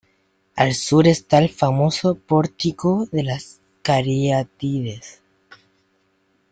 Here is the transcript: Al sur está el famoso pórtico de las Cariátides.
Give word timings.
Al 0.55 0.73
sur 0.73 1.07
está 1.07 1.37
el 1.37 1.49
famoso 1.49 2.15
pórtico 2.15 3.05
de 3.11 3.21
las 3.21 3.61
Cariátides. 3.83 5.21